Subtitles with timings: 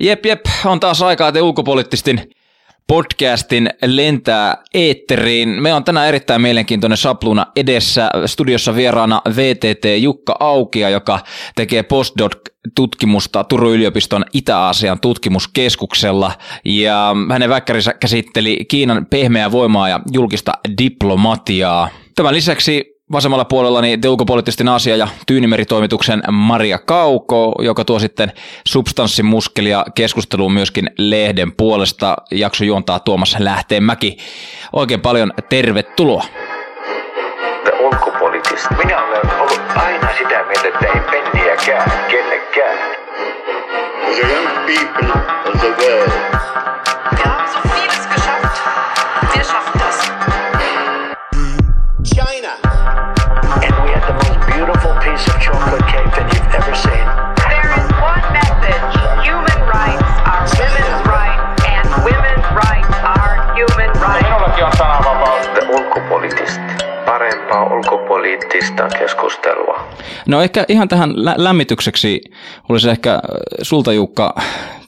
[0.00, 2.30] Jep, jep, on taas aikaa, että ulkopoliittistin
[2.90, 5.48] podcastin lentää eetteriin.
[5.48, 8.10] Me on tänään erittäin mielenkiintoinen sapluna edessä.
[8.26, 11.20] Studiossa vieraana VTT Jukka Aukia, joka
[11.54, 16.32] tekee postdoc-tutkimusta Turun yliopiston Itä-Aasian tutkimuskeskuksella.
[16.64, 21.88] Ja hänen väkkärinsä käsitteli Kiinan pehmeää voimaa ja julkista diplomatiaa.
[22.14, 28.32] Tämän lisäksi vasemmalla puolellani niin ulkopoliittisten asia- ja tyynimeritoimituksen Maria Kauko, joka tuo sitten
[28.68, 32.16] substanssimuskelia keskusteluun myöskin lehden puolesta.
[32.30, 34.16] Jakso juontaa Tuomas Lähteenmäki.
[34.72, 36.24] Oikein paljon tervetuloa.
[37.80, 38.74] Ulkopoliittista.
[38.84, 42.78] Minä olen ollut aina sitä mieltä, että ei penniäkään kenellekään.
[44.14, 46.49] The young people of the world
[70.26, 72.20] No ehkä ihan tähän lä- lämmitykseksi
[72.68, 73.20] olisi ehkä äh,
[73.62, 74.34] sulta Jukka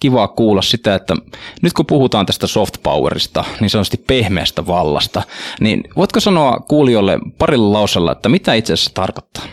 [0.01, 1.15] kiva kuulla sitä, että
[1.63, 5.23] nyt kun puhutaan tästä soft powerista, niin sanotusti pehmeästä vallasta,
[5.61, 9.45] niin voitko sanoa kuulijoille parilla lausella, että mitä itse asiassa tarkoittaa?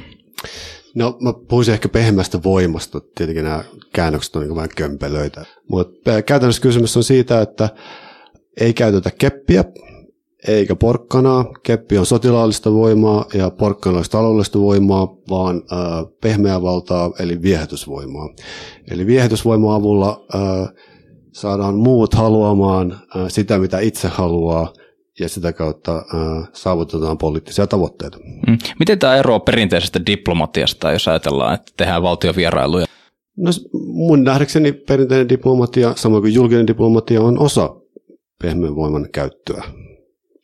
[0.96, 3.64] No mä puhuisin ehkä pehmeästä voimasta, tietenkin nämä
[3.94, 5.46] käännökset on niin vähän kömpelöitä.
[5.70, 7.70] Mutta käytännössä kysymys on siitä, että
[8.62, 9.64] ei käytetä keppiä
[10.48, 11.46] eikä porkkanaa.
[11.64, 15.80] Keppi on sotilaallista voimaa ja porkkana olisi taloudellista voimaa, vaan äh,
[16.22, 18.30] pehmeää valtaa eli viehätysvoimaa.
[18.92, 20.70] Eli viehätysvoiman avulla äh,
[21.32, 24.74] saadaan muut haluamaan äh, sitä, mitä itse haluaa,
[25.20, 28.18] ja sitä kautta äh, saavutetaan poliittisia tavoitteita.
[28.48, 28.58] Mm.
[28.80, 32.86] Miten tämä eroaa perinteisestä diplomatiasta, jos ajatellaan, että tehdään valtiovierailuja?
[33.38, 33.52] No
[33.84, 37.76] mun nähdäkseni perinteinen diplomatia, samoin kuin julkinen diplomatia, on osa
[38.42, 39.64] pehmeän voiman käyttöä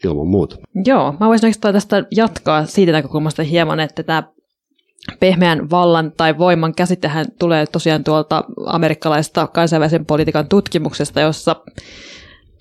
[0.05, 0.55] ilman muuta.
[0.85, 4.23] Joo, mä voisin oikeastaan tästä jatkaa siitä näkökulmasta hieman, että tämä
[5.19, 11.55] pehmeän vallan tai voiman käsitehän tulee tosiaan tuolta amerikkalaisesta kansainvälisen politiikan tutkimuksesta, jossa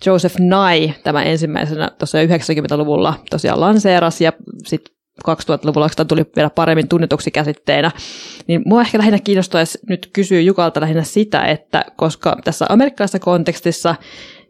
[0.07, 4.33] Joseph Nye tämä ensimmäisenä tosiaan 90-luvulla tosiaan lanseerasi ja
[4.67, 4.95] sitten
[5.29, 7.91] 2000-luvulla sitä tuli vielä paremmin tunnetuksi käsitteenä,
[8.47, 13.95] niin mua ehkä lähinnä kiinnostaisi nyt kysyä Jukalta lähinnä sitä, että koska tässä amerikkalaisessa kontekstissa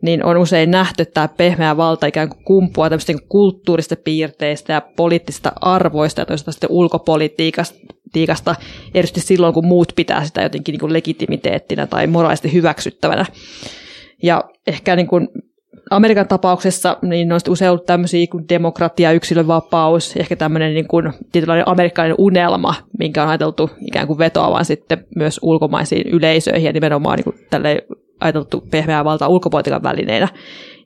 [0.04, 4.82] niin on usein nähty, tämä pehmeä valta ikään kuin kumpuaa tämmöistä niin kulttuurista piirteistä ja
[4.96, 8.54] poliittisista arvoista ja toisaalta sitten ulkopolitiikasta,
[8.94, 13.26] erityisesti silloin, kun muut pitää sitä jotenkin niin kuin legitimiteettinä tai moraalisesti hyväksyttävänä.
[14.22, 15.28] Ja ehkä niin kuin
[15.90, 21.68] Amerikan tapauksessa niin on usein ollut tämmöisiä kuin demokratia, yksilönvapaus, ehkä tämmöinen niin kuin tietynlainen
[21.68, 27.24] amerikkalainen unelma, minkä on ajateltu ikään kuin vetoavan sitten myös ulkomaisiin yleisöihin ja nimenomaan niin
[27.24, 27.82] kuin tälleen
[28.20, 30.28] ajateltu pehmeää valtaa ulkopolitiikan välineinä.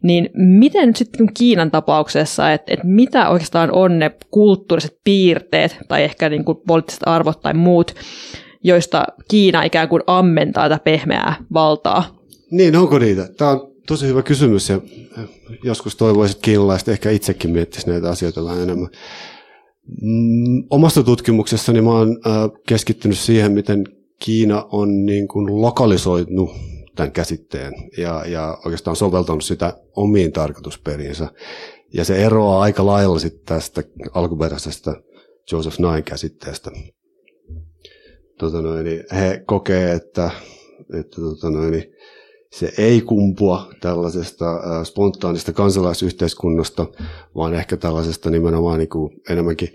[0.03, 6.03] Niin miten nyt sitten Kiinan tapauksessa, että, että mitä oikeastaan on ne kulttuuriset piirteet tai
[6.03, 7.95] ehkä niin kuin poliittiset arvot tai muut,
[8.65, 12.19] joista Kiina ikään kuin ammentaa tätä pehmeää valtaa?
[12.51, 13.29] Niin, onko niitä?
[13.37, 14.81] Tämä on tosi hyvä kysymys ja
[15.65, 18.89] joskus toivoisin, että kiinalaiset ehkä itsekin miettisivät näitä asioita vähän enemmän.
[20.03, 21.91] Mm, omasta tutkimuksessani mä
[22.69, 23.85] keskittynyt siihen, miten
[24.19, 26.51] Kiina on niin kuin lokalisoinut
[26.99, 31.29] tämän käsitteen ja, ja oikeastaan soveltanut sitä omiin tarkoitusperiinsä.
[31.93, 33.83] Ja se eroaa aika lailla sitten tästä
[34.15, 34.95] alkuperäisestä
[35.53, 36.71] Joseph Nye käsitteestä.
[38.39, 40.31] Tota noin, niin he kokee, että,
[40.99, 41.93] että tota noin, niin
[42.53, 44.47] se ei kumpua tällaisesta
[44.85, 46.87] spontaanista kansalaisyhteiskunnasta,
[47.35, 49.69] vaan ehkä tällaisesta nimenomaan niin kuin enemmänkin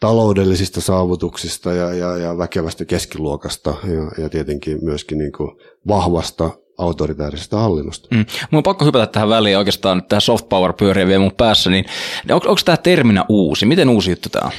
[0.00, 5.50] taloudellisista saavutuksista ja, ja, ja väkevästä keskiluokasta ja, ja tietenkin myöskin niin kuin
[5.88, 8.08] vahvasta autoritäärisestä hallinnosta.
[8.10, 8.24] Mm.
[8.50, 11.70] Mun on pakko hypätä tähän väliin oikeastaan, että tämä soft power pyörii vielä mun päässä,
[11.70, 11.84] niin
[12.30, 13.66] on, onko tämä terminä uusi?
[13.66, 14.52] Miten uusi juttu tämä on?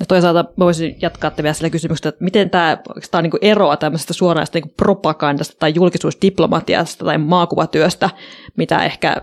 [0.00, 4.58] Ja toisaalta voisin jatkaa vielä sillä kysymyksellä, että miten tämä oikeastaan niin eroaa tämmöisestä suoranaista
[4.58, 8.10] niin propagandasta tai julkisuusdiplomatiasta tai maakuvatyöstä,
[8.56, 9.16] mitä ehkä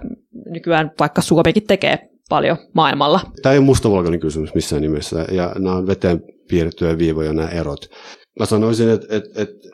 [0.49, 3.19] nykyään vaikka Suomikin tekee paljon maailmalla.
[3.41, 7.89] Tämä ei ole mustavalkoinen kysymys missään nimessä, ja nämä on veteen piirrettyjä viivoja nämä erot.
[8.39, 9.69] Mä sanoisin, että, että, että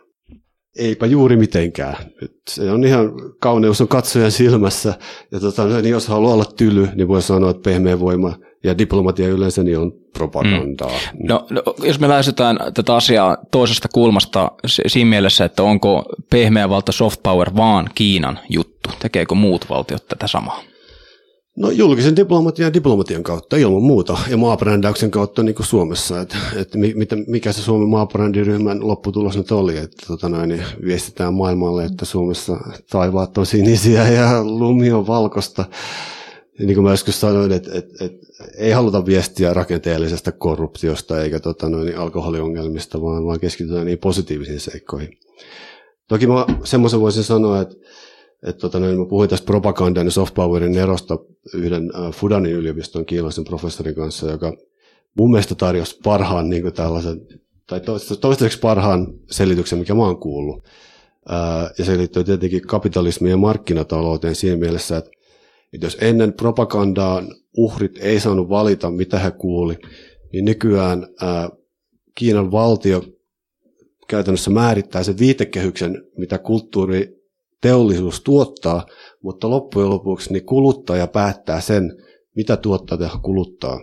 [0.78, 1.96] eipä juuri mitenkään.
[2.24, 4.94] Et se on ihan kauneus on katsojan silmässä,
[5.32, 8.34] ja tota, niin jos haluaa olla tyly, niin voi sanoa, että pehmeä voima
[8.64, 10.90] ja diplomatia yleensä niin on propagandaa.
[10.90, 11.28] Mm.
[11.28, 16.70] No, no, jos me lähestytään tätä asiaa toisesta kulmasta si- siinä mielessä, että onko pehmeä
[16.70, 20.62] valta soft power vaan Kiinan juttu, tekeekö muut valtiot tätä samaa?
[21.56, 26.38] No julkisen diplomatian ja diplomatian kautta ilman muuta ja maabrändäyksen kautta niin kuin Suomessa, että,
[26.56, 26.78] että
[27.28, 32.58] mikä se Suomen maabrändiryhmän lopputulos nyt oli, että tota noin, niin viestitään maailmalle, että Suomessa
[32.90, 35.66] taivaat on sinisiä ja lumi on valkoista.
[36.60, 38.28] Ja niin kuin mä joskus sanoin, että, että, että
[38.58, 44.60] ei haluta viestiä rakenteellisesta korruptiosta eikä tota noin, niin alkoholiongelmista, vaan, vaan keskitytään niin positiivisiin
[44.60, 45.18] seikkoihin.
[46.08, 47.76] Toki mä semmoisen voisin sanoa, että
[48.44, 51.19] että tota, niin mä puhuin tästä propagandan ja soft powerin erosta
[51.54, 54.54] yhden äh, Fudanin yliopiston kiinalaisen professorin kanssa, joka
[55.18, 57.28] mun mielestä tarjosi parhaan niin tällaisen,
[57.68, 57.81] tai
[58.22, 60.63] toistaiseksi parhaan selityksen, mikä mä oon kuullut.
[61.30, 65.12] Ää, ja se liittyy tietenkin kapitalismiin ja markkinatalouteen siinä mielessä, että,
[65.81, 69.78] jos ennen propagandaan uhrit ei saanut valita, mitä he kuuli,
[70.34, 71.50] niin nykyään ää,
[72.16, 73.04] Kiinan valtio
[74.07, 77.23] käytännössä määrittää sen viitekehyksen, mitä kulttuuri
[77.63, 78.86] teollisuus tuottaa,
[79.21, 81.92] mutta loppujen lopuksi niin kuluttaja päättää sen,
[82.36, 83.80] mitä tuottaja kuluttaa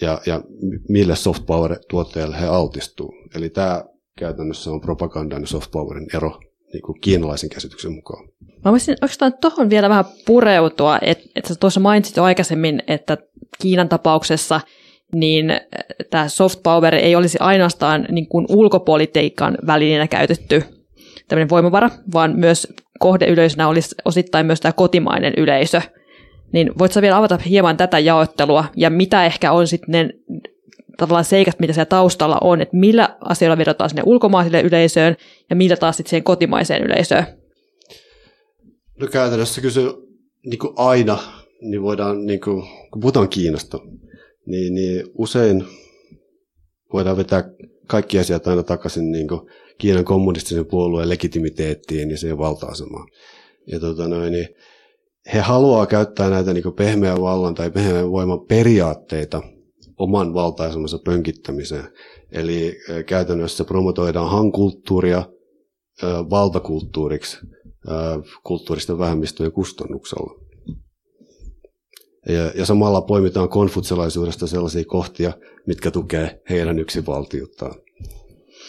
[0.00, 0.40] ja, ja
[0.88, 3.14] mille soft power tuottajalle he altistuu.
[3.34, 3.84] Eli tämä
[4.18, 6.40] käytännössä on propagandan ja soft powerin ero
[6.72, 8.28] niin kuin kiinalaisen käsityksen mukaan.
[8.64, 13.18] Mä voisin oikeastaan tuohon vielä vähän pureutua, että, sä tuossa mainitsit jo aikaisemmin, että
[13.62, 14.60] Kiinan tapauksessa
[15.14, 15.46] niin
[16.10, 20.62] tämä soft power ei olisi ainoastaan niin kuin ulkopolitiikan välineenä käytetty
[21.28, 22.68] tämmöinen voimavara, vaan myös
[22.98, 25.82] kohdeyleisönä olisi osittain myös tämä kotimainen yleisö.
[26.52, 30.10] Niin voitko vielä avata hieman tätä jaottelua ja mitä ehkä on sitten ne
[30.96, 35.16] tavallaan seikat, mitä siellä taustalla on, että millä asioilla vedotaan sinne ulkomaiselle yleisöön
[35.50, 37.26] ja millä taas sitten siihen kotimaiseen yleisöön?
[39.00, 39.80] No käytännössä se
[40.46, 41.18] niin kuin aina,
[41.60, 42.62] niin voidaan, niin kuin,
[42.92, 43.78] kun puhutaan Kiinasta,
[44.46, 45.64] niin, niin usein
[46.92, 47.44] voidaan vetää
[47.86, 49.40] kaikki asiat aina takaisin niin kuin
[49.78, 53.08] Kiinan kommunistisen puolueen legitimiteettiin ja siihen valta-asemaan.
[53.66, 54.48] Ja tota noin, niin
[55.34, 59.42] he haluaa käyttää näitä niin pehmeän vallan tai pehmeän voiman periaatteita
[59.98, 61.88] oman valtaisemansa pönkittämiseen.
[62.32, 65.22] Eli käytännössä promotoidaan hankulttuuria
[66.30, 67.38] valtakulttuuriksi
[68.44, 70.40] kulttuuristen vähemmistöjen kustannuksella.
[72.28, 75.32] Ja, ja samalla poimitaan konfutselaisuudesta sellaisia kohtia,
[75.66, 77.74] mitkä tukee heidän yksinvaltiuttaan.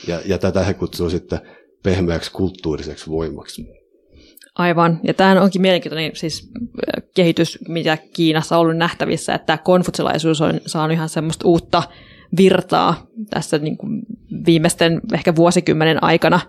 [0.07, 1.39] Ja, ja tätä he kutsuu sitten
[1.83, 3.67] pehmeäksi kulttuuriseksi voimaksi.
[4.55, 6.49] Aivan, ja tämähän onkin mielenkiintoinen siis
[7.15, 11.83] kehitys, mitä Kiinassa on ollut nähtävissä, että tämä konfutselaisuus on saanut ihan semmoista uutta
[12.37, 14.01] virtaa tässä niin kuin
[14.45, 16.39] viimeisten ehkä vuosikymmenen aikana.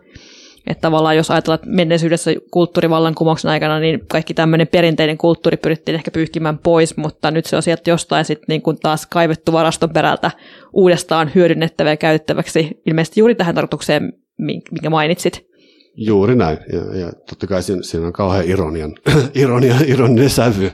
[0.69, 6.11] Että tavallaan jos ajatellaan, että menneisyydessä kulttuurivallankumouksen aikana, niin kaikki tämmöinen perinteinen kulttuuri pyrittiin ehkä
[6.11, 10.31] pyyhkimään pois, mutta nyt se on sieltä jostain sitten niin kuin taas kaivettu varaston perältä
[10.73, 15.49] uudestaan hyödynnettävä ja käytettäväksi ilmeisesti juuri tähän tarkoitukseen, minkä mainitsit.
[15.95, 16.59] Juuri näin.
[16.73, 18.95] Ja, ja totta kai siinä, siinä on kauhean ironian,
[19.35, 20.73] ironia, ironinen sävy.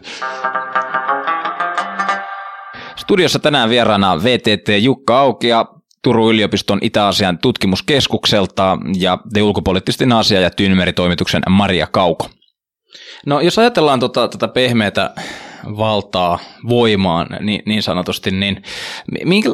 [2.97, 5.74] Studiossa tänään vieraana VTT Jukka Auki ja
[6.05, 12.31] Turun yliopiston Itä-Asian tutkimuskeskukselta ja The Ulkopoliittisten asia- ja Tyynmeritoimituksen Maria Kauko.
[13.27, 15.11] No jos ajatellaan tota, tätä pehmeätä
[15.65, 18.63] valtaa voimaan niin, niin sanotusti, niin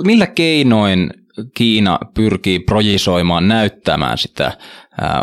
[0.04, 1.10] millä keinoin
[1.54, 4.52] Kiina pyrkii projisoimaan, näyttämään sitä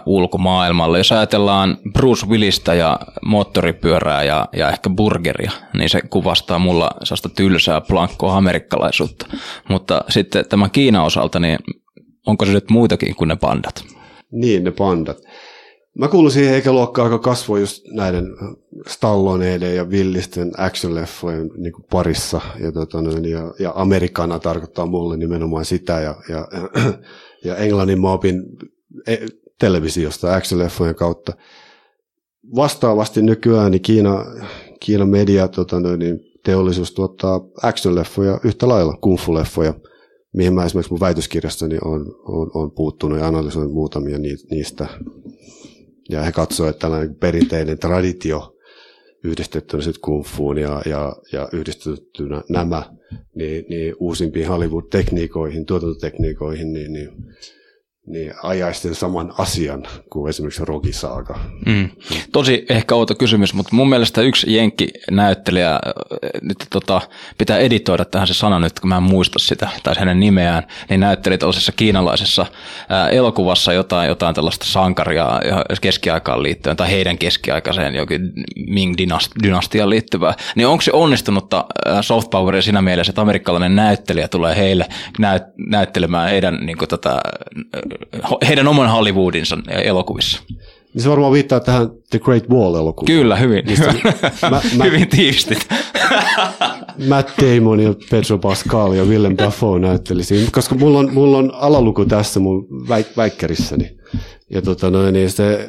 [0.05, 0.97] ulkomaailmalle.
[0.97, 7.29] Jos ajatellaan Bruce Willistä ja moottoripyörää ja, ja ehkä burgeria, niin se kuvastaa mulla sellaista
[7.29, 9.25] tylsää, plankkoa amerikkalaisuutta.
[9.69, 11.57] Mutta sitten tämä Kiinan osalta, niin
[12.25, 13.85] onko se nyt muitakin kuin ne pandat?
[14.31, 15.17] Niin, ne pandat.
[15.99, 18.25] Mä kuulun siihen eikä luokkaan, joka kasvoi just näiden
[18.87, 22.41] Stalloneiden ja villisten action-leffojen niin parissa.
[22.59, 25.99] Ja, tota, noin, ja, ja Amerikana tarkoittaa mulle nimenomaan sitä.
[25.99, 26.47] Ja, ja,
[27.45, 28.43] ja Englannin mä opin
[29.07, 29.17] e,
[29.59, 31.33] televisiosta action-leffojen kautta.
[32.55, 34.25] Vastaavasti nykyään niin Kiina,
[34.79, 39.73] Kiinan media, tota, noin, niin teollisuus tuottaa action-leffoja yhtä lailla, kung-fu-leffoja,
[40.33, 44.17] mihin mä esimerkiksi mun väitöskirjassani on, on, on puuttunut ja analysoinut muutamia
[44.49, 44.87] niistä
[46.09, 48.57] ja he katsoivat, että tällainen perinteinen traditio
[49.23, 52.83] yhdistettynä sitten kung fuun ja, ja, ja yhdistettynä nämä
[53.35, 57.09] niin, niin uusimpiin Hollywood-tekniikoihin, tuotantotekniikoihin, niin, niin
[58.07, 61.39] niin ajaisi saman asian kuin esimerkiksi Rocky Saaga.
[61.65, 61.89] Mm.
[62.31, 65.79] Tosi ehkä outo kysymys, mutta mun mielestä yksi jenkki-näyttelijä, äh,
[66.41, 67.01] nyt tota,
[67.37, 70.99] pitää editoida tähän se sana nyt, kun mä en muista sitä, tai hänen nimeään, niin
[70.99, 72.45] näytteli tällaisessa kiinalaisessa
[72.89, 75.27] ää, äh, elokuvassa jotain, jotain tällaista sankaria
[75.81, 78.21] keskiaikaan liittyen, tai heidän keskiaikaiseen jokin
[78.55, 80.33] Ming-dynastiaan liittyvää.
[80.55, 84.85] Niin onko se onnistunutta äh, soft poweria siinä mielessä, että amerikkalainen näyttelijä tulee heille
[85.19, 87.21] näyt, näyttelemään heidän niin kuin, tätä
[88.47, 90.41] heidän oman Hollywoodinsa elokuvissa.
[90.93, 93.05] Niin se varmaan viittaa tähän The Great Wall-elokuvaan.
[93.05, 93.65] Kyllä, hyvin.
[93.65, 93.93] Mistä,
[94.51, 95.67] mä, mä, hyvin tiivistit.
[97.09, 101.51] Matt Damon ja Pedro Pascal ja Willem Dafoe näytteli siinä, koska mulla on, mulla on
[101.53, 103.97] alaluku tässä mun väik- väikkärissäni.
[104.49, 105.67] Ja tota noin, niin se,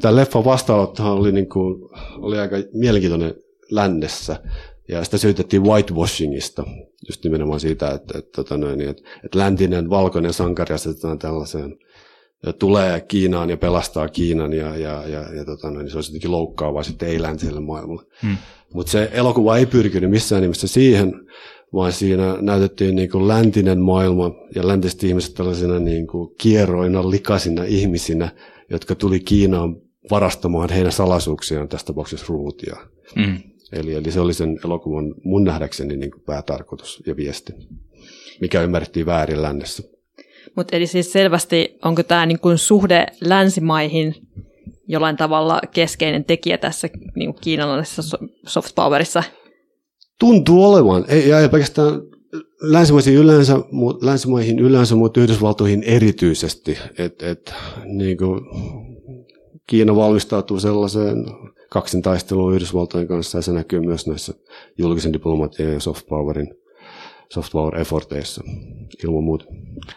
[0.00, 3.34] tämä leffa vastaanottohan oli, niin kuin, oli aika mielenkiintoinen
[3.70, 4.42] lännessä.
[4.90, 6.64] Ja sitä syytettiin whitewashingista,
[7.08, 11.76] just nimenomaan siitä, että, että, tota noin, että, että läntinen valkoinen sankari asetetaan tällaiseen
[12.46, 16.30] ja tulee Kiinaan ja pelastaa Kiinan ja, ja, ja, ja tota, noin, se olisi jotenkin
[16.30, 18.02] loukkaavaa sitten ei-läntiselle maailmalle.
[18.22, 18.36] Hmm.
[18.74, 21.14] Mutta se elokuva ei pyrkinyt missään nimessä siihen,
[21.72, 27.64] vaan siinä näytettiin niin kuin läntinen maailma ja läntiset ihmiset tällaisina niin kuin kierroina, likaisina
[27.64, 28.28] ihmisinä,
[28.70, 29.76] jotka tuli Kiinaan
[30.10, 32.76] varastamaan heidän salaisuuksiaan, tässä tapauksessa ruutia.
[33.14, 33.49] Hmm.
[33.72, 37.52] Eli, eli se oli sen elokuvan mun nähdäkseni niin kuin päätarkoitus ja viesti,
[38.40, 39.82] mikä ymmärrettiin väärin lännessä.
[40.56, 44.14] Mutta eli siis selvästi, onko tämä niin kuin suhde länsimaihin
[44.88, 49.22] jollain tavalla keskeinen tekijä tässä niin kuin kiinalaisessa so- soft powerissa?
[50.18, 52.00] Tuntuu olevan, ei, ja ei pelkästään
[52.60, 56.78] länsimaihin yleensä, mut, länsimaihin yleensä, mutta Yhdysvaltoihin erityisesti.
[56.98, 58.40] Et, et, niin kuin
[59.66, 61.16] Kiina valmistautuu sellaiseen
[61.70, 64.34] kaksintaisteluun Yhdysvaltojen kanssa, ja se näkyy myös näissä
[64.78, 66.54] julkisen diplomatian ja soft powerin
[67.32, 68.42] soft power efforteissa
[69.04, 69.44] ilman muuta.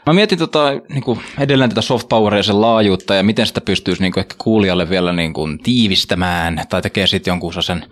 [0.05, 3.61] Mä mietin tota, niin kuin edelleen tätä soft poweria ja sen laajuutta ja miten sitä
[3.61, 7.85] pystyisi niin kuin ehkä kuulijalle vielä niin kuin tiivistämään tai tekee sitten jonkun sen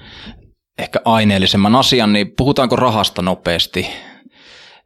[0.78, 3.88] ehkä aineellisemman asian, niin puhutaanko rahasta nopeasti?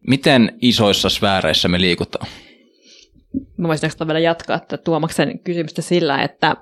[0.07, 2.27] Miten isoissa sfääreissä me liikutaan?
[3.57, 6.55] Mä voisin vielä jatkaa että Tuomaksen kysymystä sillä, että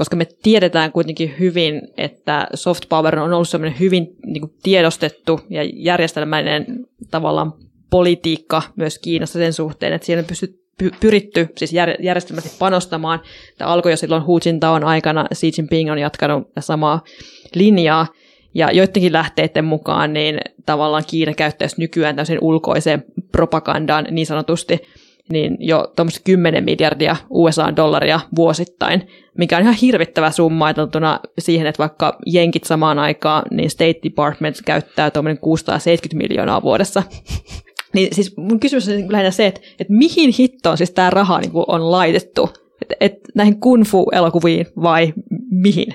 [0.00, 5.40] koska me tiedetään kuitenkin hyvin, että soft power on ollut sellainen hyvin niin kuin tiedostettu
[5.50, 6.66] ja järjestelmäinen
[7.10, 7.52] tavallaan
[7.90, 10.60] politiikka myös Kiinassa sen suhteen, että siellä on pystyt,
[11.00, 13.20] pyritty siis järjestelmästi panostamaan.
[13.58, 17.04] Tämä alkoi jo silloin Hu Jintaon aikana, Xi Jinping on jatkanut samaa
[17.54, 18.06] linjaa,
[18.54, 24.80] ja joidenkin lähteiden mukaan niin tavallaan Kiina käyttäisi nykyään tämmöisen ulkoiseen propagandaan niin sanotusti,
[25.30, 29.08] niin jo tuommoista 10 miljardia USA-dollaria vuosittain,
[29.38, 34.56] mikä on ihan hirvittävä summa ajateltuna siihen, että vaikka jenkit samaan aikaan, niin State Department
[34.64, 37.02] käyttää tuommoinen 670 miljoonaa vuodessa.
[37.94, 41.50] Niin siis mun kysymys on lähinnä se, että, että mihin hittoon siis tämä raha niin
[41.54, 42.50] on laitettu?
[42.82, 45.12] Että et näihin kung fu-elokuviin vai
[45.50, 45.94] mihin?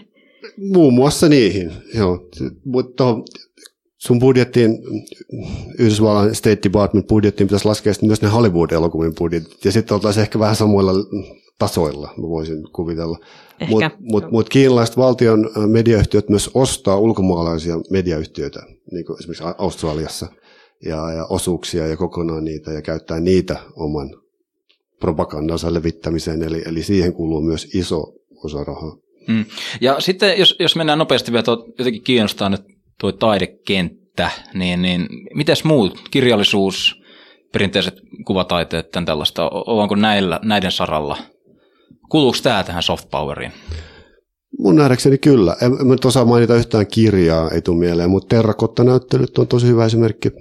[0.57, 2.29] Muun muassa niihin, joo.
[2.65, 3.03] Mutta
[3.97, 4.77] sun budjettiin,
[5.79, 10.55] Yhdysvallan State Department budjettiin pitäisi laskea myös ne Hollywood-elokuvien budjetit, ja sitten oltaisiin ehkä vähän
[10.55, 10.91] samoilla
[11.59, 13.17] tasoilla, mä voisin kuvitella.
[13.69, 18.59] Mutta mut, mut kiinalaiset valtion mediayhtiöt myös ostaa ulkomaalaisia mediayhtiöitä,
[18.91, 20.27] niin kuin esimerkiksi Australiassa,
[20.85, 24.09] ja, ja osuuksia ja kokonaan niitä, ja käyttää niitä oman
[24.99, 28.97] propagandansa levittämiseen, eli, eli siihen kuuluu myös iso osa rahaa.
[29.27, 29.45] Mm.
[29.81, 31.43] Ja sitten jos, jos mennään nopeasti vielä,
[31.79, 37.01] jotenkin kiinnostaa nyt tuo taidekenttä, niin, niin mitäs muut, kirjallisuus,
[37.53, 41.17] perinteiset kuvataiteet, tämän tällaista, onko näillä, näiden saralla,
[42.09, 43.51] kuuluuko tämä tähän soft poweriin?
[44.59, 45.55] Mun nähdäkseni kyllä.
[45.61, 49.85] En, en nyt osaa mainita yhtään kirjaa, ei tule mieleen, mutta terrakotta-näyttelyt on tosi hyvä
[49.85, 50.31] esimerkki.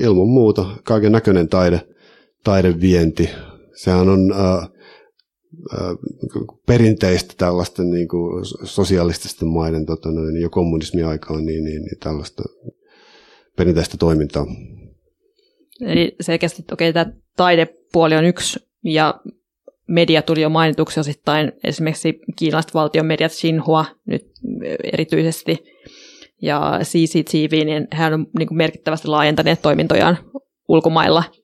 [0.00, 1.80] Ilman muuta, kaiken näköinen taide,
[2.44, 3.30] taidevienti.
[3.74, 4.68] Sehän on äh,
[6.66, 12.42] perinteistä tällaista niin kuin sosialististen maiden tota, noin, jo kommunismiaikaan niin, niin, niin tällaista
[13.56, 14.46] perinteistä toimintaa.
[15.80, 19.20] Eli selkeästi, okei, tämä taidepuoli on yksi, ja
[19.88, 24.26] media tuli jo mainituksi osittain, esimerkiksi kiinalaiset valtion mediat Xinhua nyt
[24.92, 25.58] erityisesti,
[26.42, 30.18] ja CCTV, niin hän on niin kuin merkittävästi laajentaneet toimintojaan
[30.68, 31.24] ulkomailla–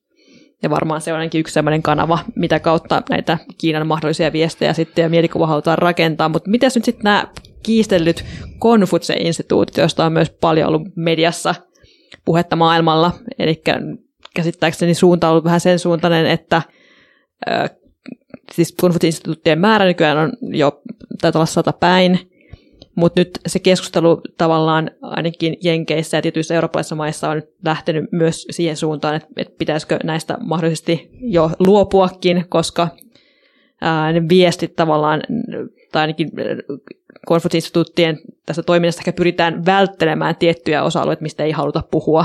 [0.62, 5.02] ja varmaan se on ainakin yksi sellainen kanava, mitä kautta näitä Kiinan mahdollisia viestejä sitten
[5.02, 6.28] ja mielikuva halutaan rakentaa.
[6.28, 7.28] Mutta miten nyt sitten nämä
[7.62, 8.24] kiistellyt
[8.58, 11.54] Konfutse-instituutit, joista on myös paljon ollut mediassa
[12.24, 13.12] puhetta maailmalla.
[13.38, 13.62] Eli
[14.34, 16.56] käsittääkseni suunta on ollut vähän sen suuntainen, että
[17.50, 17.70] äh,
[18.52, 20.82] siis Konfutse-instituuttien määrä nykyään on jo,
[21.20, 22.31] taitaa olla sata päin,
[22.94, 28.76] mutta nyt se keskustelu tavallaan ainakin Jenkeissä ja tietyissä eurooppalaisissa maissa on lähtenyt myös siihen
[28.76, 32.88] suuntaan, että, että pitäisikö näistä mahdollisesti jo luopuakin, koska
[33.80, 35.22] ää, ne viestit tavallaan,
[35.92, 36.30] tai ainakin
[37.26, 37.58] konflikti
[38.46, 42.24] tässä toiminnassa ehkä pyritään välttelemään tiettyjä osa-alueita, mistä ei haluta puhua,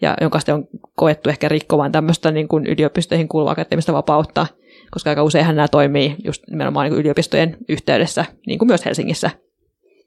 [0.00, 4.46] ja jonka sitten on koettu ehkä rikkomaan tämmöistä niin kuin yliopistoihin kuuluvaa akateemista vapautta,
[4.90, 9.30] koska aika useinhan nämä toimii just nimenomaan niin yliopistojen yhteydessä, niin kuin myös Helsingissä.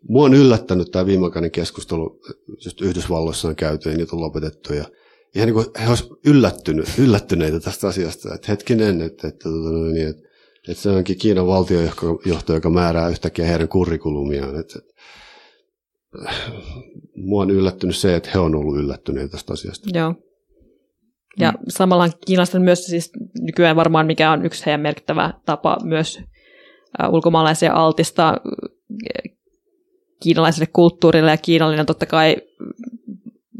[0.10, 2.20] Mua on yllättänyt tämä viimeaikainen keskustelu,
[2.66, 4.74] just Yhdysvalloissa on käyty ja niitä on lopetettu.
[4.74, 4.86] Ja
[5.36, 9.50] ihan niin kuin he olisivat yllättynyt, yllättyneitä tästä asiasta, että hetkinen, että, että,
[9.94, 10.28] niin, että,
[10.70, 14.60] että se onkin Kiinan valtiojohto, joka määrää yhtäkkiä heidän kurrikulumiaan.
[14.60, 14.80] Että,
[17.16, 19.90] mua on yllättynyt se, että he on ollut yllättyneitä tästä asiasta.
[19.94, 20.16] Joo.
[21.40, 21.58] Ja mm.
[21.70, 26.20] samalla kiinalaisten myös siis nykyään varmaan, mikä on yksi heidän merkittävä tapa myös
[27.12, 28.38] ulkomaalaisia altistaa
[30.20, 32.38] kiinalaiselle kulttuurille ja kiinallinen totta kai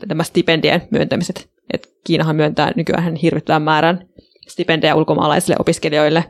[0.08, 1.50] nämä stipendien myöntämiset.
[1.74, 4.08] Et Kiinahan myöntää nykyään hirvittävän määrän
[4.48, 6.24] stipendejä ulkomaalaisille opiskelijoille.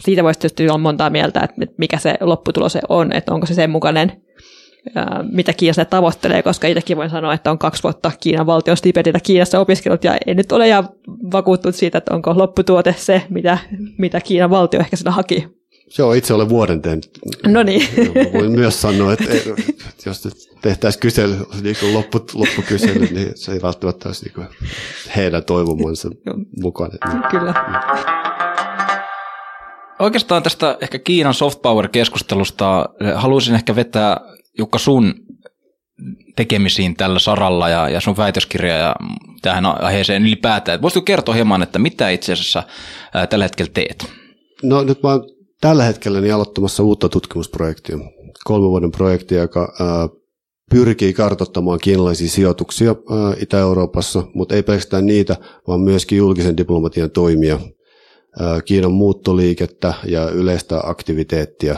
[0.00, 3.70] Siitä voisi tietysti olla montaa mieltä, että mikä se lopputulos on, että onko se sen
[3.70, 4.22] mukainen,
[5.32, 9.20] mitä Kiina se tavoittelee, koska itsekin voin sanoa, että on kaksi vuotta Kiinan valtion stipenditä
[9.20, 10.88] Kiinassa opiskellut ja en nyt ole ihan
[11.32, 13.58] vakuuttunut siitä, että onko lopputuote se, mitä,
[13.98, 15.59] mitä Kiinan valtio ehkä sitä haki.
[15.98, 17.10] Joo, itse olen vuoden tehnyt.
[17.46, 17.88] No niin.
[18.32, 19.24] Voin myös sanoa, että
[20.06, 20.28] jos
[20.62, 24.46] tehtäisiin kysely, niin kuin loppu, loppukysely, niin se ei välttämättä olisi niin kuin
[25.16, 26.10] heidän toivomansa
[26.62, 26.98] mukainen.
[27.30, 27.54] Kyllä.
[29.98, 34.20] Oikeastaan tästä ehkä Kiinan soft power-keskustelusta haluaisin ehkä vetää
[34.58, 35.14] Jukka sun
[36.36, 38.94] tekemisiin tällä saralla ja, ja sun väitöskirja ja
[39.42, 40.82] tähän aiheeseen ylipäätään.
[40.82, 42.62] Voisitko kertoa hieman, että mitä itse asiassa
[43.14, 44.12] ää, tällä hetkellä teet?
[44.62, 45.24] No nyt mä oon
[45.60, 47.98] tällä hetkellä niin aloittamassa uutta tutkimusprojektia.
[48.44, 49.74] Kolmen vuoden projekti, joka
[50.70, 52.94] pyrkii kartoittamaan kiinalaisia sijoituksia
[53.40, 55.36] Itä-Euroopassa, mutta ei pelkästään niitä,
[55.68, 57.58] vaan myöskin julkisen diplomatian toimia,
[58.64, 61.76] Kiinan muuttoliikettä ja yleistä aktiviteettia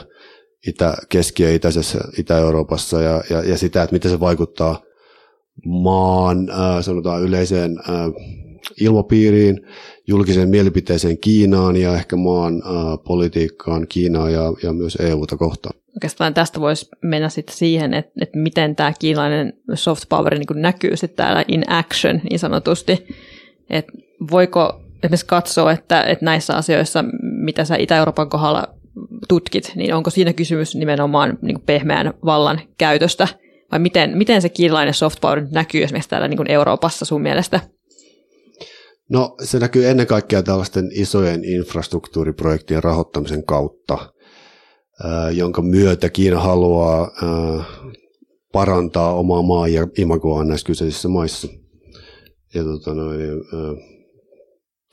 [0.66, 4.82] Itä, Keski- ja Itäisessä, Itä-Euroopassa ja, ja, ja sitä, että miten se vaikuttaa
[5.66, 6.48] maan
[6.80, 7.76] sanotaan yleiseen
[8.80, 9.60] ilmapiiriin,
[10.06, 15.75] julkiseen mielipiteeseen Kiinaan ja ehkä maan ää, politiikkaan Kiinaa ja, ja myös EUta kohtaan.
[15.97, 20.97] Oikeastaan tästä voisi mennä sitten siihen, että, että miten tämä kiinalainen soft power niin näkyy
[20.97, 23.06] sitten täällä in action niin sanotusti.
[23.71, 23.92] Että
[24.30, 28.75] voiko esimerkiksi katsoa, että, että näissä asioissa, mitä sä Itä-Euroopan kohdalla
[29.28, 33.28] tutkit, niin onko siinä kysymys nimenomaan niin pehmeän vallan käytöstä,
[33.73, 37.61] vai miten, miten se kiinalainen soft power näkyy esimerkiksi täällä niin Euroopassa sun mielestä?
[39.12, 44.12] No se näkyy ennen kaikkea tällaisten isojen infrastruktuuriprojektien rahoittamisen kautta,
[45.35, 47.11] jonka myötä Kiina haluaa
[48.52, 51.49] parantaa omaa maa- ja imagoaan näissä kyseisissä maissa.
[52.54, 53.21] Ja tota noin,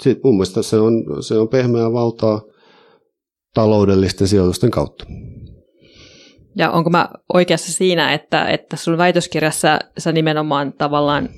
[0.03, 2.41] sit mun mielestä se on, se on pehmeää valtaa
[3.53, 5.05] taloudellisten sijoitusten kautta.
[6.59, 11.29] Ja onko mä oikeassa siinä, että, että sun väitöskirjassa sä nimenomaan tavallaan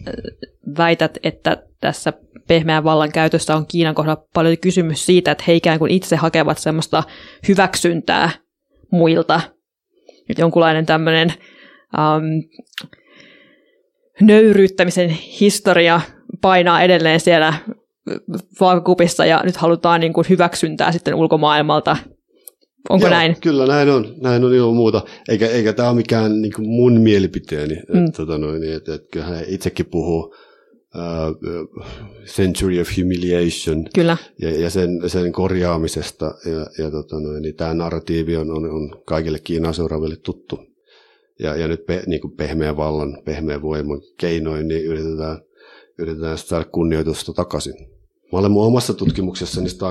[0.78, 2.14] väität, että tässä
[2.48, 6.58] pehmeän vallan käytössä on Kiinan kohdalla paljon kysymys siitä, että he ikään kuin itse hakevat
[6.58, 7.04] semmoista
[7.48, 8.30] hyväksyntää
[8.92, 9.42] muilta.
[10.30, 11.34] Nyt jonkunlainen tämmöinen
[11.98, 12.24] um,
[14.22, 16.02] nöyryyttämisen historia
[16.42, 17.54] painaa edelleen siellä
[18.60, 21.98] vaakakupissa ja nyt halutaan niin kuin hyväksyntää sitten ulkomaailmalta.
[22.90, 23.36] Onko Joo, näin?
[23.42, 25.02] Kyllä näin on, näin on ilman muuta.
[25.30, 27.76] Eikä, eikä tämä ole mikään niin kuin mun mielipiteeni.
[27.76, 28.06] Mm.
[28.06, 30.36] Että, tota noin, että, että kyllähän he itsekin puhuu
[30.96, 31.86] uh,
[32.26, 34.18] century of humiliation Kyllä.
[34.42, 36.36] Ja, ja sen, sen korjaamisesta.
[36.46, 40.60] Ja, ja tota noin, niin tämä narratiivi on, on, on kaikille Kiinaa seuraaville tuttu.
[41.40, 45.38] Ja, ja nyt pe, niin kuin pehmeän vallan, pehmeän voiman keinoin niin yritetään,
[46.00, 47.92] yritetään saada kunnioitusta takaisin.
[48.32, 49.86] Mä olen mun omassa tutkimuksessani sitä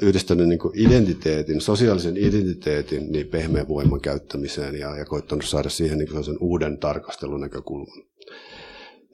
[0.00, 6.24] yhdistänyt niin identiteetin, sosiaalisen identiteetin niin pehmeän voiman käyttämiseen ja, ja koittanut saada siihen niin
[6.24, 8.02] sen uuden tarkastelunäkökulman.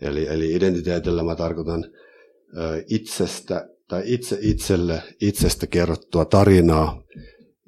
[0.00, 1.85] Eli, eli identiteetillä mä tarkoitan
[2.57, 7.02] ö, itsestä tai itse itselle itsestä kerrottua tarinaa,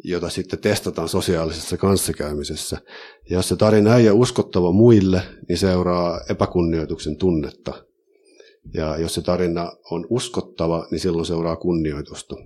[0.04, 2.78] jota sitten testataan sosiaalisessa kanssakäymisessä.
[3.30, 7.84] Ja jos se tarina ei ole uskottava muille, niin seuraa epäkunnioituksen tunnetta.
[8.74, 12.36] Ja jos se tarina on uskottava, niin silloin seuraa kunnioitusta.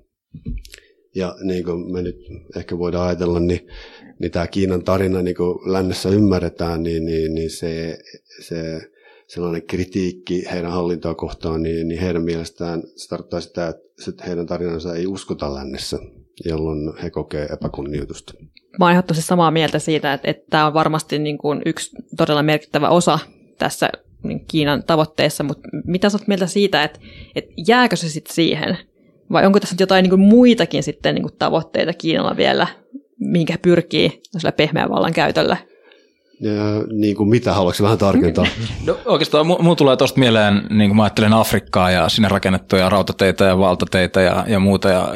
[1.14, 2.16] Ja niin kuin me nyt
[2.56, 3.68] ehkä voidaan ajatella, niin,
[4.18, 7.98] niin tämä Kiinan tarina, niin kuin lännessä ymmärretään, niin, niin, niin se,
[8.40, 8.80] se
[9.26, 13.68] sellainen kritiikki heidän hallintoa kohtaan, niin, niin heidän mielestään se tarkoittaa sitä,
[14.08, 15.98] että heidän tarinansa ei uskota lännessä,
[16.44, 18.32] jolloin he kokee epäkunnioitusta.
[18.78, 22.42] Mä oon tosi samaa mieltä siitä, että, että tämä on varmasti niin kuin yksi todella
[22.42, 23.18] merkittävä osa
[23.58, 23.90] tässä
[24.48, 26.98] Kiinan tavoitteessa, mutta mitä sä oot mieltä siitä, että,
[27.34, 28.78] että jääkö se sitten siihen?
[29.32, 32.66] Vai onko tässä nyt jotain niin kuin muitakin sitten niin kuin tavoitteita Kiinalla vielä,
[33.18, 34.22] minkä pyrkii
[34.56, 35.56] pehmeän vallan käytöllä?
[36.40, 36.52] Ja,
[36.92, 38.46] niin kuin mitä, haluatko vähän tarkentaa?
[38.86, 43.44] No, oikeastaan mulla tulee tuosta mieleen, niin kuin mä ajattelen Afrikkaa ja sinne rakennettuja rautateitä
[43.44, 44.88] ja valtateitä ja, ja muuta.
[44.88, 45.14] Ja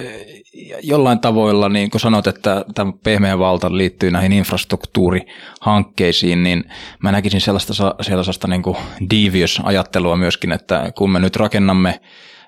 [0.82, 6.64] jollain tavoilla, niin kuin sanot, että tämä pehmeä valta liittyy näihin infrastruktuurihankkeisiin, niin
[7.02, 8.76] mä näkisin sellaista, sellaista niin kuin
[9.10, 12.00] devious-ajattelua myöskin, että kun me nyt rakennamme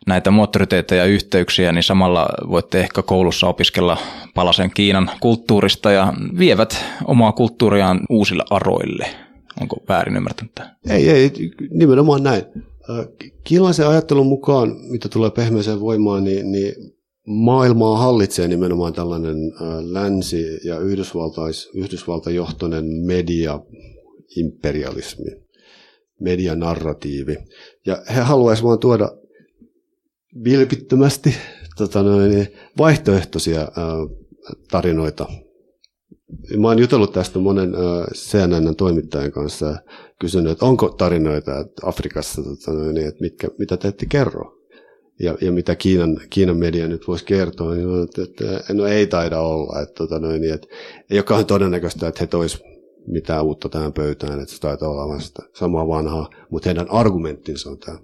[0.06, 3.96] näitä moottoriteitä ja yhteyksiä, niin samalla voitte ehkä koulussa opiskella
[4.34, 9.06] palasen Kiinan kulttuurista ja vievät omaa kulttuuriaan uusille aroille.
[9.60, 10.60] Onko väärin ymmärtänyt?
[10.88, 11.32] Ei, ei,
[11.70, 12.42] nimenomaan näin.
[12.90, 13.08] Ö,
[13.44, 16.93] Kiinalaisen ajattelun mukaan, mitä tulee pehmeäseen voimaan, niin, niin
[17.26, 19.36] maailmaa hallitsee nimenomaan tällainen
[19.80, 25.30] länsi- ja Yhdysvaltais, Yhdysvaltajohtoinen media-imperialismi,
[26.20, 27.36] medianarratiivi.
[27.86, 29.16] Ja he haluaisivat vaan tuoda
[30.44, 31.34] vilpittömästi
[31.76, 33.68] tota noin, vaihtoehtoisia
[34.70, 35.26] tarinoita
[36.56, 37.80] Mä oon jutellut tästä monen äh,
[38.14, 39.78] CNN toimittajan kanssa ja
[40.20, 44.53] kysynyt, että onko tarinoita Afrikassa, tota, noin, että mitkä, mitä te ette kerro.
[45.20, 48.22] Ja, ja mitä Kiinan, Kiinan media nyt voisi kertoa, niin on, että,
[48.72, 49.82] no ei taida olla.
[49.82, 50.68] Että, tota, noin, niin, että
[51.12, 52.62] ole kauhean todennäköistä, että he tois
[53.06, 57.70] mitään uutta tähän pöytään, että se taitaa olla vain sitä samaa vanhaa, mutta heidän argumenttinsa
[57.70, 57.98] on tämä.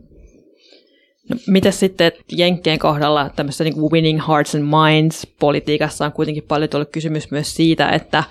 [1.31, 6.45] No, miten sitten että Jenkkien kohdalla tämmöisessä niin winning hearts and minds politiikassa on kuitenkin
[6.49, 8.25] paljon tullut kysymys myös siitä, että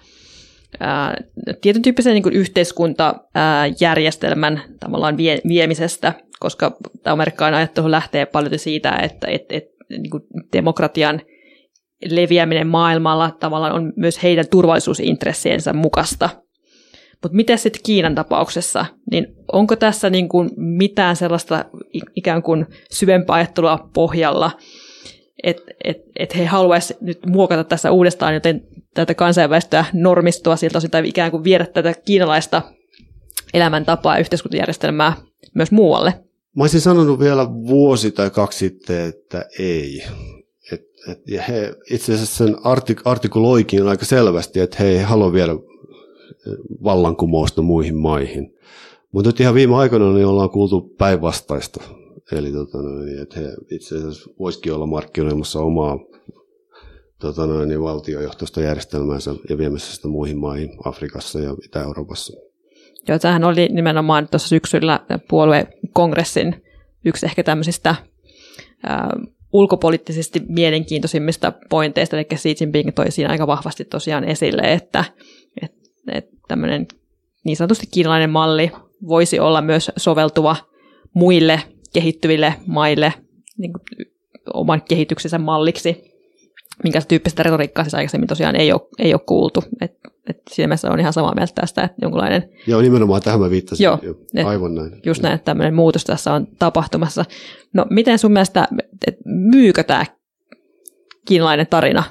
[0.80, 1.18] ää,
[1.62, 9.28] tietyn tyyppisen niin yhteiskuntajärjestelmän tavallaan vie, viemisestä, koska tämä amerikkalainen ajattelu lähtee paljon siitä, että
[9.28, 10.24] et, et, niin kuin
[10.54, 11.22] demokratian
[12.06, 16.30] leviäminen maailmalla tavallaan on myös heidän turvallisuusintressiensä mukaista.
[17.24, 21.66] Mutta miten sitten Kiinan tapauksessa, niin onko tässä niin kuin mitään sellaista
[22.16, 24.52] ikään kuin syvempää ajattelua pohjalla,
[25.44, 28.62] että et, et he haluaisivat nyt muokata tässä uudestaan joten
[28.94, 32.62] tätä kansainvälistä normistoa siltä osin, tai ikään kuin viedä tätä kiinalaista
[33.54, 35.14] elämäntapaa ja yhteiskuntajärjestelmää
[35.56, 36.14] myös muualle.
[36.56, 40.04] Mä olisin sanonut vielä vuosi tai kaksi sitten, että ei.
[40.72, 45.34] Et, et, ja he itse asiassa sen artik- artikuloikin aika selvästi, että he ei halua
[45.34, 45.52] viedä
[46.84, 48.56] vallankumousta muihin maihin.
[49.12, 51.84] Mutta nyt ihan viime aikoina niin ollaan kuultu päinvastaista.
[52.32, 52.78] Eli tota
[53.22, 56.00] että he itse asiassa voisikin olla markkinoimassa omaa
[57.20, 62.34] tota niin valtiojohtoista järjestelmäänsä ja viemässä sitä muihin maihin Afrikassa ja Itä-Euroopassa.
[63.08, 65.00] Joo, tämähän oli nimenomaan tuossa syksyllä
[65.94, 66.64] puoluekongressin
[67.06, 67.96] yksi ehkä tämmöisistä
[68.84, 69.10] ää,
[69.54, 75.06] ulkopoliittisesti mielenkiintoisimmista pointeista, eli Xi Jinping toi siinä aika vahvasti tosiaan esille, että,
[75.62, 75.78] että,
[76.12, 76.88] että tämmöinen
[77.44, 78.72] niin sanotusti kiinalainen malli
[79.08, 80.56] voisi olla myös soveltuva
[81.14, 81.62] muille
[81.94, 83.14] kehittyville maille
[83.58, 84.08] niin kuin
[84.54, 86.14] oman kehityksensä malliksi,
[86.84, 89.64] minkä tyyppistä retoriikkaa siis aikaisemmin tosiaan ei ole, ei ole kuultu.
[89.82, 92.50] Et, et siinä mielessä on ihan samaa mieltä tästä, että jonkunlainen...
[92.68, 93.84] Joo, nimenomaan tähän mä viittasin.
[93.84, 94.92] Joo, Jo, et Aivan näin.
[95.06, 97.26] Just näin, että tämmöinen muutos tässä on tapahtumassa.
[97.74, 98.68] No miten sun mielestä,
[99.08, 100.06] et myykö tämä
[101.28, 102.04] kiinalainen tarina?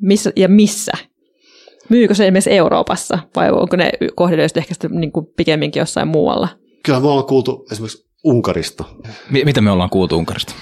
[0.00, 0.92] Missä ja missä?
[1.88, 6.48] Myykö se esimerkiksi Euroopassa vai onko ne kohdelöistä ehkä sitten niin kuin pikemminkin jossain muualla?
[6.82, 8.84] Kyllä me ollaan kuultu esimerkiksi Unkarista.
[9.30, 10.54] Mi- mitä me ollaan kuultu Unkarista?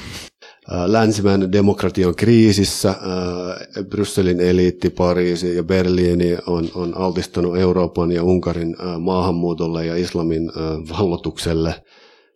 [0.71, 8.13] Ää, Länsimäinen demokratia on kriisissä, ää, Brysselin eliitti, Pariisi ja Berliini on, on altistanut Euroopan
[8.13, 10.53] ja Unkarin ää, maahanmuutolle ja islamin
[10.99, 11.75] vallotukselle.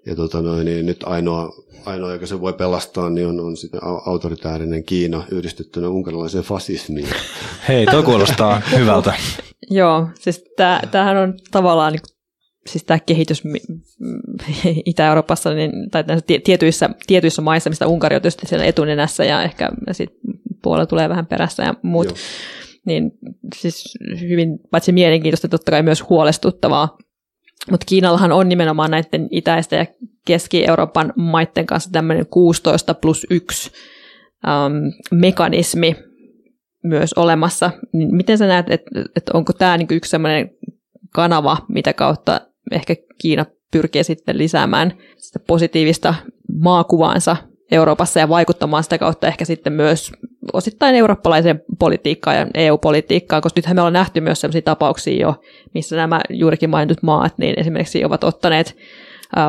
[0.06, 1.52] Ja tota noin, niin nyt ainoa,
[1.86, 7.08] ainoa, joka se voi pelastaa, niin on, on sitten au- autoritäärinen Kiina yhdistettynä unkarilaiseen fasismiin.
[7.68, 9.14] Hei, toi kuulostaa hyvältä.
[9.70, 12.02] Joo, siis tää, tämähän on tavallaan niin,
[12.66, 13.42] siis tämä kehitys
[14.86, 16.04] Itä-Euroopassa niin, tai
[16.44, 20.10] tietyissä, tietyissä maissa, mistä Unkari on tietysti siellä etunenässä ja ehkä sit
[20.62, 22.16] puolella tulee vähän perässä ja muut, Joo.
[22.86, 23.12] niin
[23.56, 26.98] siis hyvin paitsi mielenkiintoista, totta kai myös huolestuttavaa.
[27.70, 29.86] Mutta Kiinallahan on nimenomaan näiden itäisten ja
[30.26, 33.70] Keski-Euroopan maiden kanssa tämmöinen 16 plus 1
[34.48, 34.72] ähm,
[35.10, 35.96] mekanismi
[36.84, 37.70] myös olemassa.
[37.92, 40.50] Niin miten sä näet, että et onko tämä niinku yksi sellainen
[41.14, 42.40] kanava, mitä kautta
[42.70, 46.14] ehkä Kiina pyrkii sitten lisäämään sitä positiivista
[46.58, 47.36] maakuvaansa
[47.70, 50.12] Euroopassa ja vaikuttamaan sitä kautta ehkä sitten myös
[50.52, 55.34] osittain eurooppalaiseen politiikkaan ja EU-politiikkaan, koska nythän me ollaan nähty myös sellaisia tapauksia jo,
[55.74, 58.76] missä nämä juurikin mainitut maat niin esimerkiksi ovat ottaneet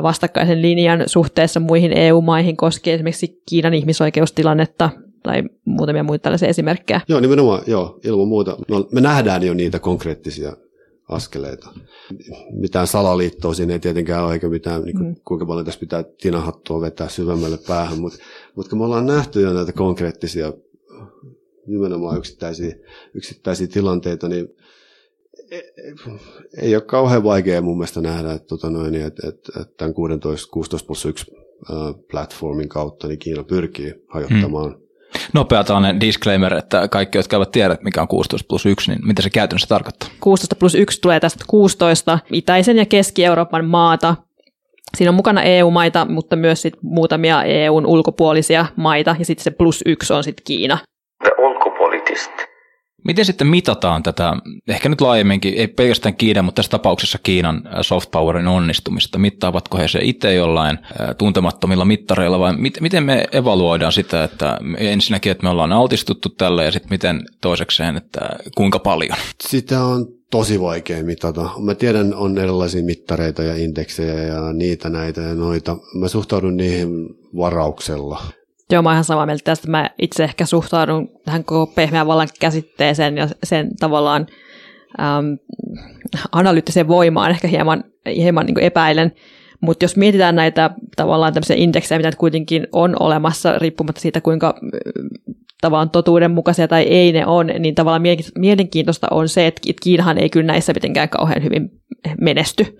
[0.03, 4.89] vastakkaisen linjan suhteessa muihin EU-maihin koskien esimerkiksi Kiinan ihmisoikeustilannetta
[5.23, 7.01] tai muutamia muita tällaisia esimerkkejä.
[7.07, 8.57] Joo, nimenomaan, joo, ilman muuta.
[8.67, 10.53] No, me nähdään jo niitä konkreettisia
[11.11, 11.69] askeleita.
[12.51, 15.15] Mitään salaliittoa siinä ei tietenkään ole, eikä mitään, niin kuin, Mm.
[15.27, 18.17] kuinka paljon tässä pitää tinahattua vetää syvemmälle päähän, mutta,
[18.55, 20.53] mutta kun me ollaan nähty jo näitä konkreettisia,
[21.67, 22.75] nimenomaan yksittäisiä,
[23.13, 24.47] yksittäisiä tilanteita, niin
[25.51, 25.93] e- e-
[26.61, 30.51] ei ole kauhean vaikea mun mielestä nähdä, että, tota noin, että, että, että tämän 16,
[30.51, 31.25] 16 plus 1
[31.71, 34.80] ää, platformin kautta niin Kiina pyrkii hajottamaan
[35.33, 39.21] Nopea tällainen disclaimer, että kaikki, jotka eivät tiedä, mikä on 16 plus 1, niin mitä
[39.21, 40.09] se käytännössä tarkoittaa?
[40.19, 44.15] 16 plus 1 tulee tästä 16 itäisen ja Keski-Euroopan maata.
[44.97, 49.83] Siinä on mukana EU-maita, mutta myös sit muutamia EUn ulkopuolisia maita, ja sitten se plus
[49.85, 50.77] yksi on sitten Kiina.
[51.23, 52.50] The ulkopoliittisesti.
[53.03, 54.33] Miten sitten mitataan tätä,
[54.67, 59.19] ehkä nyt laajemminkin, ei pelkästään Kiinan, mutta tässä tapauksessa Kiinan soft powerin onnistumista?
[59.19, 60.79] Mittaavatko he se itse jollain
[61.17, 66.65] tuntemattomilla mittareilla vai mit, miten me evaluoidaan sitä, että ensinnäkin, että me ollaan altistuttu tälle
[66.65, 68.19] ja sitten miten toisekseen, että
[68.55, 69.17] kuinka paljon?
[69.47, 71.49] Sitä on tosi vaikea mitata.
[71.59, 75.77] Mä tiedän, on erilaisia mittareita ja indeksejä ja niitä, näitä ja noita.
[75.99, 76.89] Mä suhtaudun niihin
[77.37, 78.23] varauksella.
[78.71, 79.71] Joo, mä oon ihan samaa mieltä tästä.
[79.71, 84.27] Mä itse ehkä suhtaudun tähän koko pehmeän vallan käsitteeseen ja sen tavallaan
[84.99, 85.37] äm,
[86.31, 87.83] analyyttiseen voimaan ehkä hieman,
[88.15, 89.11] hieman niin epäilen.
[89.61, 94.55] Mutta jos mietitään näitä tavallaan tämmöisiä indeksejä, mitä kuitenkin on olemassa, riippumatta siitä, kuinka
[95.61, 98.03] tavallaan totuudenmukaisia tai ei ne on, niin tavallaan
[98.37, 101.71] mielenkiintoista on se, että Kiinahan ei kyllä näissä mitenkään kauhean hyvin
[102.21, 102.77] menesty.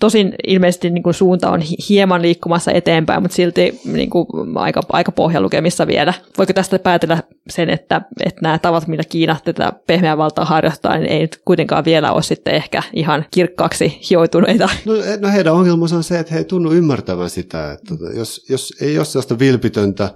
[0.00, 5.12] Tosin ilmeisesti niin kuin suunta on hieman liikkumassa eteenpäin, mutta silti niin kuin aika, aika
[5.12, 6.14] pohjalukemissa vielä.
[6.38, 11.12] Voiko tästä päätellä sen, että, että nämä tavat, millä Kiina tätä pehmeää valtaa harjoittaa, niin
[11.12, 14.68] ei nyt kuitenkaan vielä ole sitten ehkä ihan kirkkaaksi hioituneita?
[14.84, 18.74] No, no heidän ongelmansa on se, että he ei tunnu ymmärtävän sitä, että jos, jos
[18.80, 20.10] ei ole sellaista vilpitöntä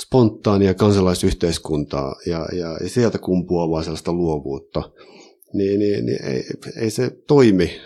[0.00, 4.90] spontaania kansalaisyhteiskuntaa ja, ja, ja sieltä kumpuavaa sellaista luovuutta,
[5.52, 6.44] niin, niin, niin ei,
[6.76, 7.80] ei se toimi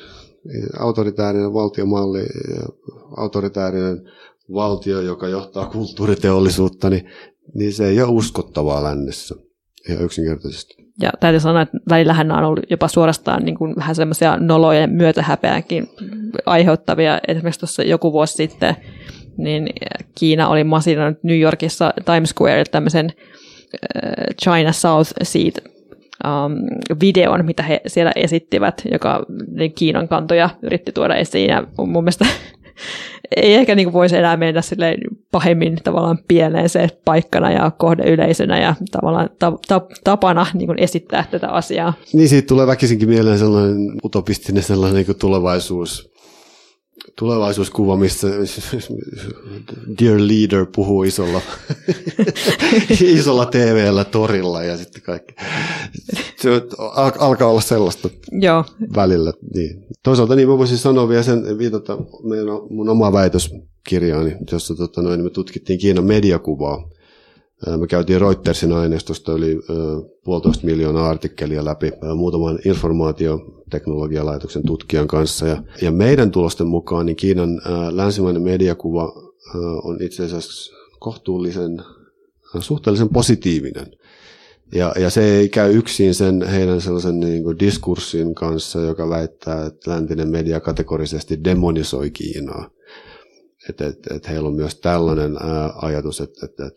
[0.79, 2.27] autoritäärinen valtiomalli,
[3.17, 4.11] autoritäärinen
[4.55, 7.11] valtio, joka johtaa kulttuuriteollisuutta, niin,
[7.55, 9.35] niin se ei ole uskottavaa lännessä
[9.89, 10.75] ihan yksinkertaisesti.
[11.01, 15.89] Ja täytyy sanoa, että välillähän on ollut jopa suorastaan niin kuin vähän semmoisia nolojen myötähäpeäänkin
[16.47, 17.21] aiheuttavia.
[17.29, 18.77] Esimerkiksi tuossa joku vuosi sitten
[19.37, 19.69] niin
[20.19, 23.13] Kiina oli masinoinut New Yorkissa Times Square tämmöisen
[24.43, 25.55] China South Seat
[26.25, 26.53] um,
[27.01, 29.27] videon, mitä he siellä esittivät, joka
[29.75, 31.51] Kiinan kantoja yritti tuoda esiin.
[31.51, 32.27] Ja mun mielestä
[33.37, 34.61] ei ehkä niin voisi enää mennä
[35.31, 41.49] pahemmin tavallaan pieneen se paikkana ja kohdeyleisönä ja tavallaan ta- ta- tapana niin esittää tätä
[41.49, 41.93] asiaa.
[42.13, 46.12] Niin siitä tulee väkisinkin mieleen sellainen utopistinen sellainen niin tulevaisuus
[47.19, 48.29] tulevaisuuskuva, missä
[50.01, 51.41] Dear Leader puhuu isolla,
[53.19, 55.35] isolla TV-llä torilla ja sitten kaikki.
[56.41, 56.51] Se
[57.19, 58.65] alkaa olla sellaista Joo.
[58.97, 59.33] välillä.
[59.55, 59.85] Niin.
[60.03, 65.23] Toisaalta niin mä voisin sanoa vielä sen, viitata meidän, mun oma väitöskirjaani, jossa tota, noin,
[65.23, 66.89] me tutkittiin Kiinan mediakuvaa.
[67.77, 69.61] Me käytiin Reutersin aineistosta yli
[70.25, 75.47] puolitoista miljoonaa artikkelia läpi muutaman informaatioteknologialaitoksen tutkijan kanssa.
[75.83, 79.13] Ja, meidän tulosten mukaan niin Kiinan länsimainen mediakuva
[79.83, 81.83] on itse asiassa kohtuullisen,
[82.61, 83.87] suhteellisen positiivinen.
[84.75, 89.67] Ja, ja se ei käy yksin sen heidän sellaisen niin kuin diskurssin kanssa, joka väittää,
[89.67, 92.71] että läntinen media kategorisesti demonisoi Kiinaa.
[93.69, 96.75] Että et, et heillä on myös tällainen ää, ajatus, että et, et,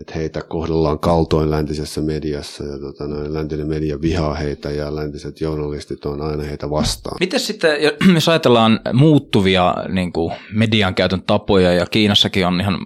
[0.00, 5.40] että heitä kohdellaan kaltoin läntisessä mediassa ja tota, noin, läntinen media vihaa heitä ja läntiset
[5.40, 7.16] journalistit on aina heitä vastaan.
[7.20, 7.70] Miten sitten,
[8.14, 12.78] jos ajatellaan muuttuvia niin kuin median käytön tapoja ja Kiinassakin on ihan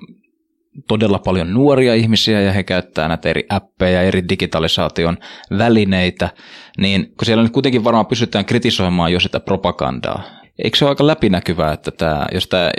[0.89, 5.19] todella paljon nuoria ihmisiä ja he käyttää näitä eri appeja, eri digitalisaation
[5.59, 6.31] välineitä,
[6.79, 10.23] niin kun siellä nyt kuitenkin varmaan pysytään kritisoimaan jo sitä propagandaa,
[10.59, 12.71] eikö se ole aika läpinäkyvää, että tämä, jos tämä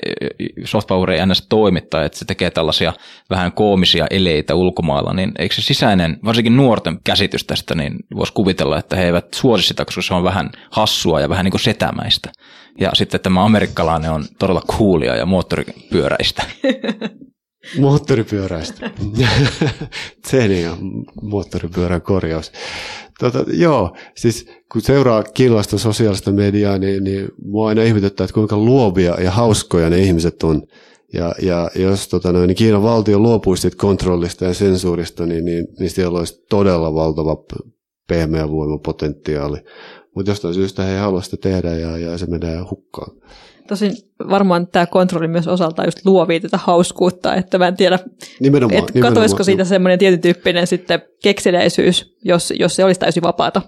[0.65, 1.45] softpower ei ns.
[1.49, 2.93] toimittaa, että se tekee tällaisia
[3.29, 8.79] vähän koomisia eleitä ulkomailla, niin eikö se sisäinen, varsinkin nuorten käsitys tästä, niin voisi kuvitella,
[8.79, 12.31] että he eivät suosi sitä, koska se on vähän hassua ja vähän niin kuin setämäistä.
[12.79, 16.43] Ja sitten tämä amerikkalainen on todella coolia ja moottoripyöräistä.
[17.79, 18.91] Moottoripyöräistä.
[20.61, 20.77] Ja
[21.21, 22.51] moottoripyörän korjaus.
[23.19, 28.57] Tota, joo, siis kun seuraa kiinalaista sosiaalista mediaa, niin, niin mua aina ihmetyttää, että kuinka
[28.57, 30.63] luovia ja hauskoja ne ihmiset on.
[31.13, 35.89] Ja, ja jos tota, noin, niin Kiinan valtio luopuisi kontrollista ja sensuurista, niin, niin, niin
[35.89, 37.37] siellä olisi todella valtava
[38.07, 39.57] pehmeä voimapotentiaali.
[40.15, 43.11] Mutta jostain syystä he ei halua sitä tehdä ja, ja se menee hukkaan.
[43.67, 43.91] Tosin
[44.29, 47.99] varmaan tämä kontrolli myös osaltaan just luovii tätä hauskuutta, että mä en tiedä,
[48.39, 49.65] nimenomaan, että nimenomaan, katoisiko siitä joo.
[49.65, 53.61] semmoinen tietyn tyyppinen sitten kekseliäisyys, jos, jos se olisi täysin vapaata.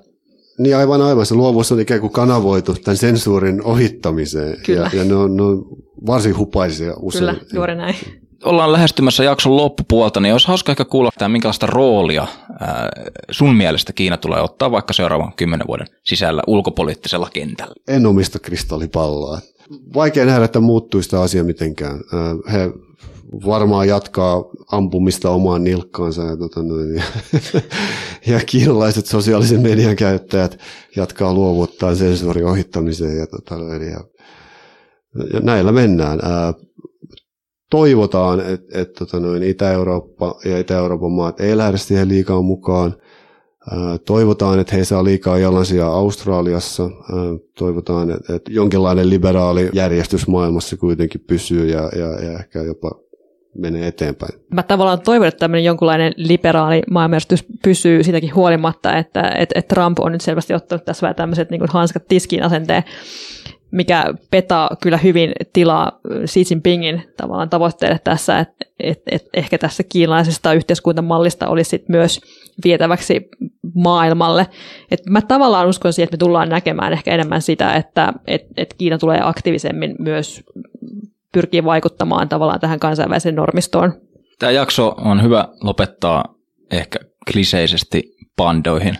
[0.60, 4.89] Niin aivan aivan, se luovuus on ikään kuin kanavoitu tämän sensuurin ohittamiseen Kyllä.
[4.93, 5.65] ja, ja ne, on, ne on
[6.07, 7.19] varsin hupaisia usein.
[7.19, 7.95] Kyllä, juuri näin.
[8.43, 12.28] Ollaan lähestymässä jakson loppupuolta, niin olisi hauska ehkä kuulla, että minkälaista roolia
[13.32, 17.73] sun mielestä Kiina tulee ottaa vaikka seuraavan kymmenen vuoden sisällä ulkopoliittisella kentällä.
[17.88, 19.39] En omista kristallipalloa
[19.93, 22.02] vaikea nähdä, että muuttuisi tämä asia mitenkään.
[22.52, 22.71] He
[23.45, 27.04] varmaan jatkaa ampumista omaan nilkkaansa ja, tota noin, ja,
[28.34, 30.60] ja kiinalaiset sosiaalisen median käyttäjät
[30.95, 34.00] jatkaa luovuttaa sensuurin ohittamiseen ja, tota noin, ja,
[35.34, 36.19] ja näillä mennään.
[36.23, 36.54] Ää,
[37.69, 42.95] toivotaan, että et, tota Itä-Eurooppa ja Itä-Euroopan maat ei lähde siihen liikaa mukaan.
[44.06, 46.89] Toivotaan, että he saa liikaa jalansia Australiassa.
[47.58, 52.91] Toivotaan, että, jonkinlainen liberaali järjestys maailmassa kuitenkin pysyy ja, ja, ja ehkä jopa
[53.58, 54.39] menee eteenpäin.
[54.53, 59.99] Mä tavallaan toivon, että tämmöinen jonkunlainen liberaali maailmanjärjestys pysyy sitäkin huolimatta, että, että, että Trump
[59.99, 62.84] on nyt selvästi ottanut tässä vähän tämmöiset niin hanskat tiskiin asenteen,
[63.71, 69.84] mikä petaa kyllä hyvin tilaa Xi Jinpingin tavallaan tavoitteelle tässä, että, että, että ehkä tässä
[69.84, 72.21] kiinalaisesta yhteiskuntamallista olisi sit myös
[72.63, 73.30] vietäväksi
[73.75, 74.47] maailmalle.
[74.91, 78.73] Et mä tavallaan uskon siihen, että me tullaan näkemään ehkä enemmän sitä, että et, et
[78.77, 80.43] Kiina tulee aktiivisemmin myös
[81.34, 83.93] pyrkii vaikuttamaan tavallaan tähän kansainväliseen normistoon.
[84.39, 86.36] Tämä jakso on hyvä lopettaa
[86.71, 86.99] ehkä
[87.32, 88.03] kliseisesti
[88.36, 88.97] pandoihin.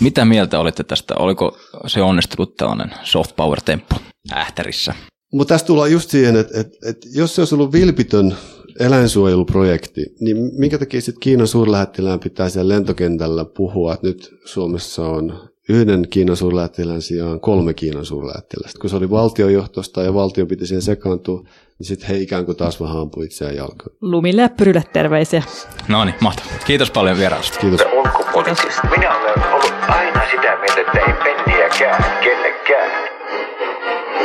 [0.00, 1.14] Mitä mieltä olitte tästä?
[1.18, 3.94] Oliko se onnistunut tällainen soft power temppu
[4.32, 4.94] ähtärissä?
[5.32, 8.36] Mutta tässä tullaan just siihen, että, että, että jos se olisi ollut vilpitön
[8.80, 15.50] eläinsuojeluprojekti, niin minkä takia sitten Kiinan suurlähettilään pitää siellä lentokentällä puhua, että nyt Suomessa on
[15.68, 18.78] yhden Kiinan suurlähettilän sijaan kolme Kiinan suurlähettilästä.
[18.80, 21.40] Kun se oli valtiojohtosta ja valtion piti siihen sekaantua,
[21.78, 23.96] niin sitten he ikään kuin taas vähän ampui itseään jalkaan.
[24.00, 24.48] Lumille ja
[24.92, 25.42] terveisiä.
[25.88, 26.52] No niin, mahtavaa.
[26.66, 27.58] Kiitos paljon vierailusta.
[27.60, 27.80] Kiitos.
[28.34, 28.88] Ulkopoliittista.
[28.90, 32.90] Minä olen ollut aina sitä mieltä, että ei penniäkään kellekään.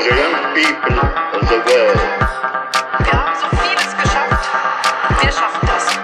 [0.04, 1.00] The young people
[1.34, 2.00] of the world
[3.06, 4.50] Wir haben so vieles geschafft.
[5.22, 6.00] Wir schaffen das.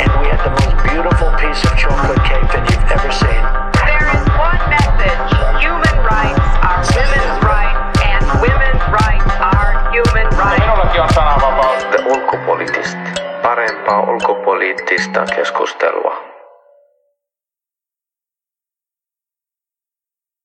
[0.00, 3.42] And we had the most beautiful piece of chocolate cake that you've ever seen.
[3.72, 5.34] There is one message.
[5.64, 10.64] Human rights are women's rights, and women's rights are human rights.
[12.06, 12.98] Ulkopoliittista.
[13.42, 14.43] Parempaa ulkopoliittista
[15.36, 16.33] keskustelua.